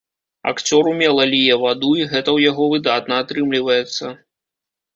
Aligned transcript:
Акцёр 0.51 0.87
умела 0.93 1.25
ліе 1.33 1.57
ваду, 1.65 1.91
і 2.01 2.07
гэта 2.13 2.23
ў 2.23 2.39
яго 2.49 2.63
выдатна 2.73 3.21
атрымліваецца. 3.27 4.05